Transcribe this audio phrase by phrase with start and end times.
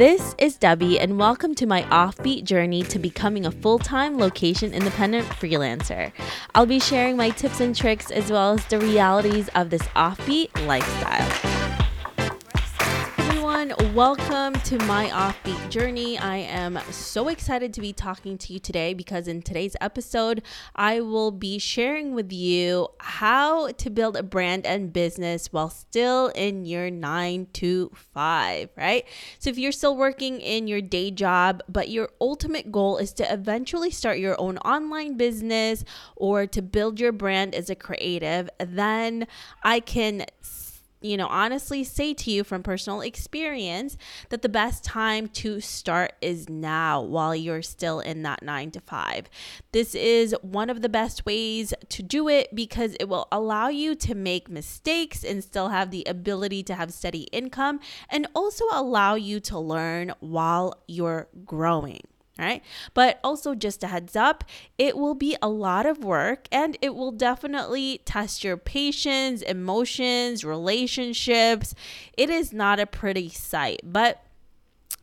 [0.00, 4.72] This is Debbie, and welcome to my offbeat journey to becoming a full time location
[4.72, 6.10] independent freelancer.
[6.54, 10.48] I'll be sharing my tips and tricks as well as the realities of this offbeat
[10.66, 11.39] lifestyle.
[13.94, 16.16] Welcome to my offbeat journey.
[16.16, 20.42] I am so excited to be talking to you today because in today's episode,
[20.76, 26.28] I will be sharing with you how to build a brand and business while still
[26.28, 29.08] in your nine to five, right?
[29.40, 33.32] So, if you're still working in your day job, but your ultimate goal is to
[33.32, 35.84] eventually start your own online business
[36.14, 39.26] or to build your brand as a creative, then
[39.64, 40.26] I can
[41.00, 43.96] you know, honestly say to you from personal experience
[44.28, 48.80] that the best time to start is now while you're still in that nine to
[48.80, 49.28] five.
[49.72, 53.94] This is one of the best ways to do it because it will allow you
[53.96, 59.14] to make mistakes and still have the ability to have steady income and also allow
[59.14, 62.02] you to learn while you're growing
[62.40, 62.62] right?
[62.94, 64.44] But also, just a heads up,
[64.78, 70.44] it will be a lot of work and it will definitely test your patience, emotions,
[70.44, 71.74] relationships.
[72.16, 74.24] It is not a pretty sight, but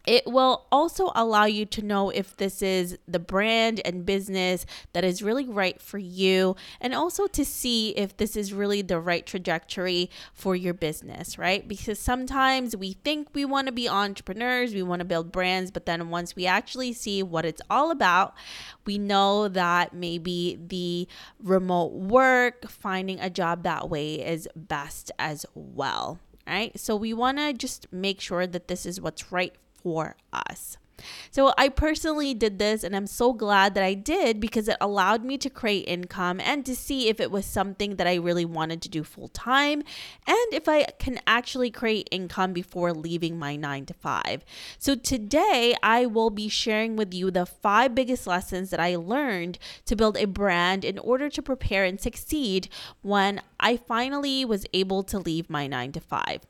[0.08, 5.04] it will also allow you to know if this is the brand and business that
[5.04, 9.26] is really right for you, and also to see if this is really the right
[9.26, 11.68] trajectory for your business, right?
[11.68, 15.86] Because sometimes we think we want to be entrepreneurs, we want to build brands, but
[15.86, 18.34] then once we actually see what it's all about,
[18.86, 21.06] we know that maybe the
[21.44, 26.80] remote work, finding a job that way is best as well right?
[26.80, 29.54] So we want to just make sure that this is what's right
[29.88, 30.78] for us.
[31.32, 35.24] So I personally did this and I'm so glad that I did because it allowed
[35.24, 38.82] me to create income and to see if it was something that I really wanted
[38.82, 39.82] to do full time
[40.26, 44.44] and if I can actually create income before leaving my 9 to 5.
[44.78, 49.58] So today I will be sharing with you the 5 biggest lessons that I learned
[49.86, 52.68] to build a brand in order to prepare and succeed
[53.04, 56.42] when I finally was able to leave my 9 to 5.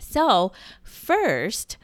[0.00, 0.50] So,
[0.82, 1.76] first,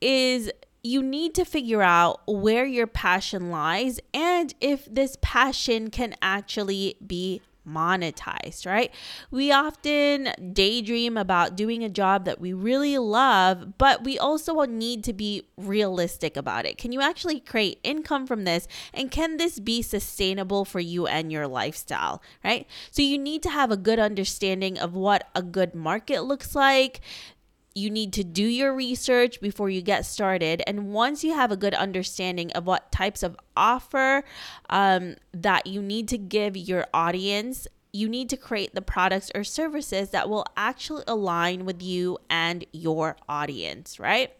[0.00, 0.50] is
[0.82, 6.96] you need to figure out where your passion lies and if this passion can actually
[7.04, 8.92] be monetized, right?
[9.30, 15.02] We often daydream about doing a job that we really love, but we also need
[15.04, 16.78] to be realistic about it.
[16.78, 18.68] Can you actually create income from this?
[18.94, 22.66] And can this be sustainable for you and your lifestyle, right?
[22.90, 27.00] So you need to have a good understanding of what a good market looks like
[27.76, 30.62] you need to do your research before you get started.
[30.66, 34.24] And once you have a good understanding of what types of offer
[34.70, 39.44] um, that you need to give your audience, you need to create the products or
[39.44, 44.32] services that will actually align with you and your audience, right?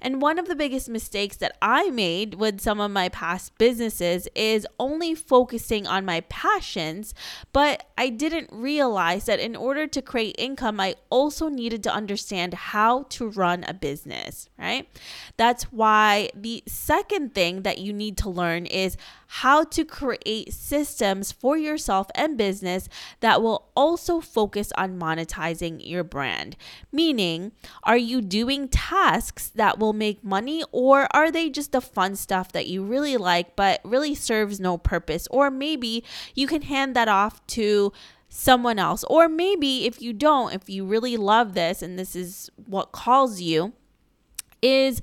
[0.00, 4.28] And one of the biggest mistakes that I made with some of my past businesses
[4.34, 7.14] is only focusing on my passions,
[7.52, 12.54] but I didn't realize that in order to create income, I also needed to understand
[12.54, 14.88] how to run a business, right?
[15.36, 21.32] That's why the second thing that you need to learn is how to create systems
[21.32, 22.88] for yourself and business
[23.20, 26.56] that will also focus on monetizing your brand.
[26.92, 32.16] Meaning, are you doing tasks that will make money or are they just the fun
[32.16, 36.02] stuff that you really like but really serves no purpose or maybe
[36.34, 37.92] you can hand that off to
[38.28, 42.50] someone else or maybe if you don't if you really love this and this is
[42.66, 43.72] what calls you
[44.60, 45.00] is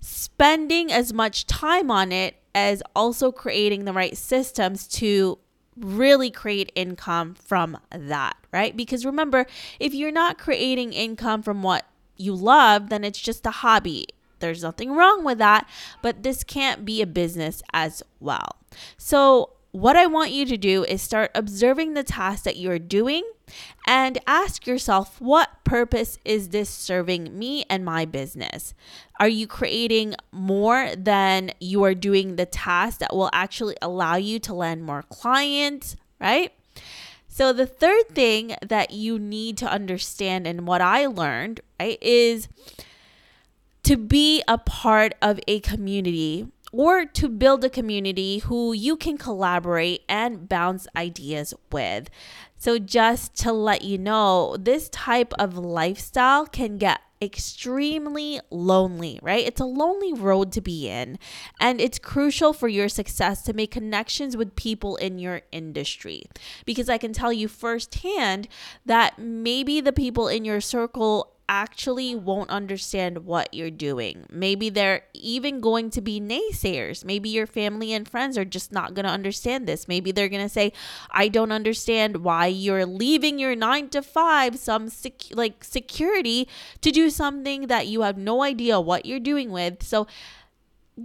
[0.00, 5.38] spending as much time on it as also creating the right systems to
[5.76, 8.76] really create income from that, right?
[8.76, 9.46] Because remember,
[9.80, 11.84] if you're not creating income from what
[12.16, 14.06] you love, then it's just a hobby.
[14.40, 15.68] There's nothing wrong with that,
[16.02, 18.56] but this can't be a business as well.
[18.98, 23.24] So, what I want you to do is start observing the tasks that you're doing
[23.88, 28.72] and ask yourself, what purpose is this serving me and my business?
[29.18, 34.38] Are you creating more than you are doing the tasks that will actually allow you
[34.40, 36.52] to land more clients, right?
[37.36, 42.46] So, the third thing that you need to understand, and what I learned, right, is
[43.82, 49.18] to be a part of a community or to build a community who you can
[49.18, 52.08] collaborate and bounce ideas with.
[52.56, 59.46] So, just to let you know, this type of lifestyle can get extremely lonely, right?
[59.46, 61.18] It's a lonely road to be in.
[61.58, 66.24] And it's crucial for your success to make connections with people in your industry.
[66.64, 68.48] Because I can tell you firsthand
[68.86, 74.26] that maybe the people in your circle actually won't understand what you're doing.
[74.30, 77.04] Maybe they're even going to be naysayers.
[77.04, 79.86] Maybe your family and friends are just not going to understand this.
[79.86, 80.72] Maybe they're going to say,
[81.10, 86.48] "I don't understand why you're leaving your 9 to 5 some sec- like security
[86.80, 90.06] to do something that you have no idea what you're doing with." So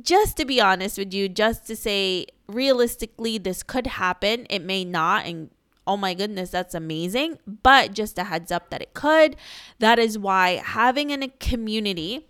[0.01, 4.85] just to be honest with you, just to say realistically this could happen, it may
[4.85, 5.49] not and
[5.87, 7.39] oh my goodness, that's amazing.
[7.45, 9.35] But just a heads up that it could.
[9.79, 12.27] That is why having in a community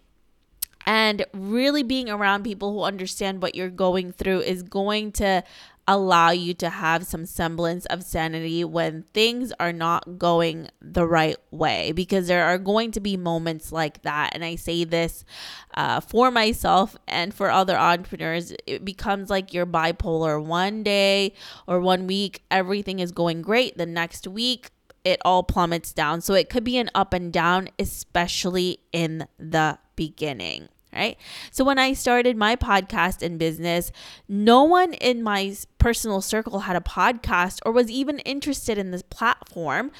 [0.85, 5.43] and really being around people who understand what you're going through is going to
[5.89, 11.37] allow you to have some semblance of sanity when things are not going the right
[11.49, 11.91] way.
[11.91, 14.29] Because there are going to be moments like that.
[14.33, 15.25] And i say this
[15.73, 20.41] uh, for myself and for other entrepreneurs it becomes like you're bipolar.
[20.41, 21.33] One day
[21.67, 23.75] or one week everything is going great.
[23.75, 24.69] The next week
[25.03, 26.21] it all plummets down.
[26.21, 31.17] So it could be an up and down especially in the beginning right?
[31.51, 33.91] So when I started my podcast in business,
[34.27, 39.03] no one in my personal circle had a podcast or was even interested in this
[39.03, 39.91] platform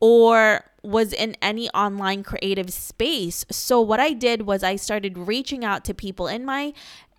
[0.00, 3.44] or was in any online creative space.
[3.50, 6.72] So what I did was I started reaching out to people in my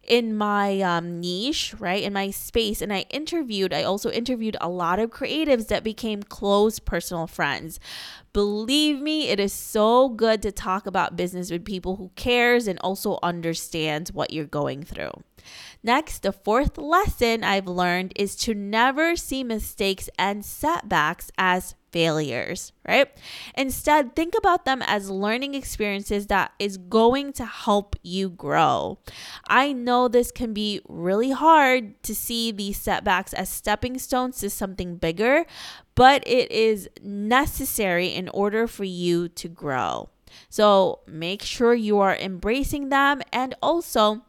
[0.07, 4.69] in my um, niche, right, in my space, and I interviewed, I also interviewed a
[4.69, 7.80] lot of creatives that became close personal friends.
[8.33, 12.80] Believe me, it is so good to talk about business with people who cares and
[12.80, 15.12] also understands what you're going through.
[15.83, 22.72] Next, the fourth lesson I've learned is to never see mistakes and setbacks as failures,
[22.88, 23.10] right?
[23.56, 29.00] Instead, think about them as learning experiences that is going to help you grow.
[29.48, 34.50] I know this can be really hard to see these setbacks as stepping stones to
[34.50, 35.45] something bigger,
[35.95, 40.10] but it is necessary in order for you to grow.
[40.50, 44.24] So make sure you are embracing them and also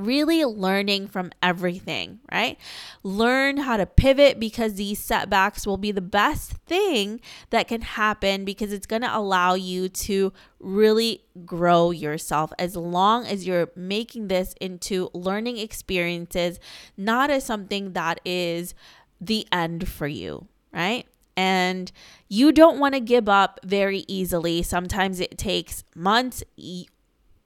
[0.00, 2.58] really learning from everything, right?
[3.02, 7.20] Learn how to pivot because these setbacks will be the best thing
[7.50, 13.26] that can happen because it's going to allow you to really grow yourself as long
[13.26, 16.58] as you're making this into learning experiences,
[16.96, 18.74] not as something that is
[19.20, 21.06] the end for you, right?
[21.36, 21.90] And
[22.28, 24.62] you don't want to give up very easily.
[24.62, 26.42] Sometimes it takes months,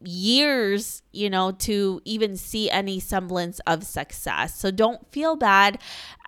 [0.06, 4.58] years, you know, to even see any semblance of success.
[4.58, 5.78] So don't feel bad.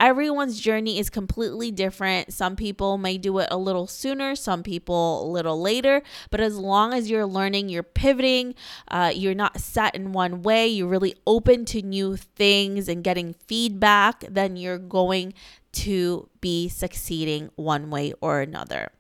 [0.00, 2.32] Everyone's journey is completely different.
[2.32, 6.02] Some people may do it a little sooner, some people a little later.
[6.31, 8.55] But as long as you're learning, you're pivoting,
[8.88, 13.34] uh, you're not set in one way, you're really open to new things and getting
[13.46, 15.34] feedback, then you're going
[15.73, 18.90] to be succeeding one way or another.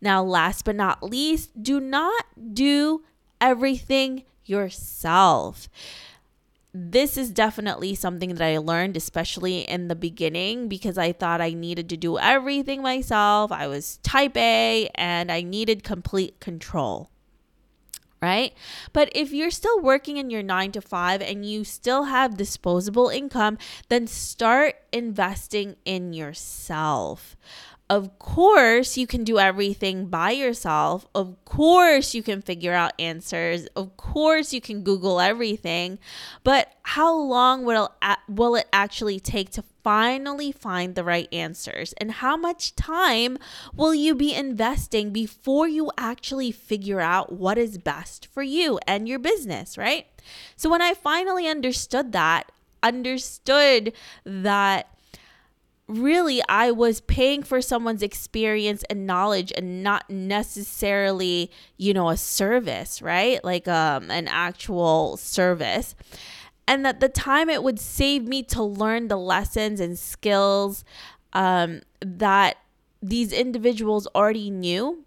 [0.00, 3.02] Now, last but not least, do not do
[3.40, 5.68] everything yourself.
[6.74, 11.50] This is definitely something that I learned, especially in the beginning, because I thought I
[11.50, 13.50] needed to do everything myself.
[13.50, 17.10] I was type A and I needed complete control
[18.20, 18.52] right?
[18.92, 23.08] But if you're still working in your nine to five and you still have disposable
[23.08, 23.58] income,
[23.88, 27.36] then start investing in yourself.
[27.90, 31.06] Of course, you can do everything by yourself.
[31.14, 33.66] Of course, you can figure out answers.
[33.74, 35.98] Of course, you can Google everything.
[36.44, 37.94] But how long will,
[38.28, 41.94] will it actually take to finally find the right answers?
[41.94, 43.38] And how much time
[43.74, 49.08] will you be investing before you actually figure out what is best for you and
[49.08, 50.06] your business, right?
[50.56, 52.52] So, when I finally understood that,
[52.82, 54.88] understood that
[55.88, 62.16] really I was paying for someone's experience and knowledge and not necessarily, you know, a
[62.16, 63.42] service, right?
[63.42, 65.94] Like um an actual service.
[66.66, 70.84] And that the time it would save me to learn the lessons and skills
[71.32, 72.58] um that
[73.02, 75.04] these individuals already knew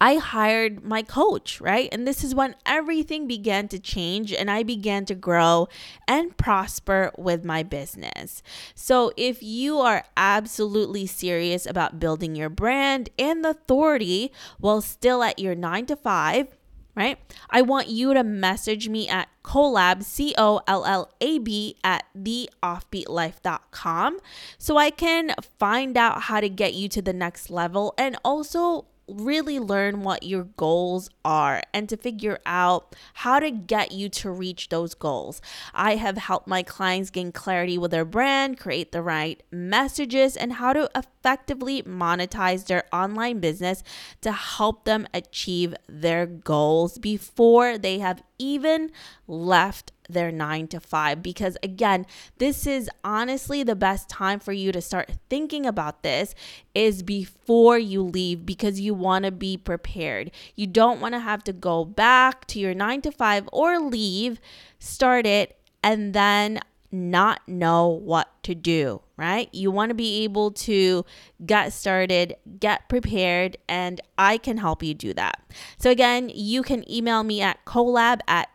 [0.00, 1.88] I hired my coach, right?
[1.90, 5.68] And this is when everything began to change and I began to grow
[6.06, 8.42] and prosper with my business.
[8.74, 15.38] So, if you are absolutely serious about building your brand and authority while still at
[15.38, 16.56] your nine to five,
[16.98, 17.16] right?
[17.48, 22.06] I want you to message me at collab, C O L L A B, at
[22.16, 24.18] theoffbeatlife.com
[24.58, 28.86] so I can find out how to get you to the next level and also
[29.08, 34.30] really learn what your goals are and to figure out how to get you to
[34.30, 35.40] reach those goals.
[35.74, 40.54] I have helped my clients gain clarity with their brand, create the right messages, and
[40.54, 43.82] how to effectively monetize their online business
[44.20, 48.90] to help them achieve their goals before they have even
[49.26, 51.22] left their nine to five.
[51.22, 52.06] Because again,
[52.38, 56.34] this is honestly the best time for you to start thinking about this
[56.74, 60.30] is before you leave because you want to be prepared.
[60.54, 64.40] You don't want to have to go back to your nine to five or leave,
[64.78, 66.60] start it, and then
[66.90, 69.48] not know what to do, right?
[69.52, 71.04] You want to be able to
[71.44, 75.42] get started, get prepared, and I can help you do that.
[75.76, 78.48] So, again, you can email me at collab at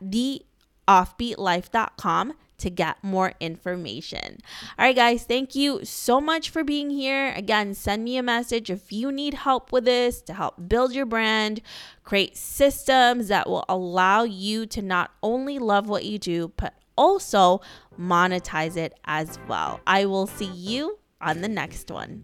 [0.88, 4.38] theoffbeatlife.com to get more information.
[4.80, 7.34] All right, guys, thank you so much for being here.
[7.36, 11.06] Again, send me a message if you need help with this to help build your
[11.06, 11.62] brand,
[12.04, 17.60] create systems that will allow you to not only love what you do, but also
[18.00, 19.82] monetize it as well.
[19.86, 22.24] I will see you on the next one.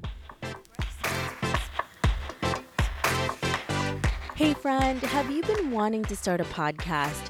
[4.36, 7.30] Hey, friend, have you been wanting to start a podcast?